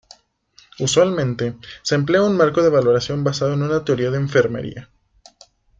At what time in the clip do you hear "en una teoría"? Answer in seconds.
3.53-4.09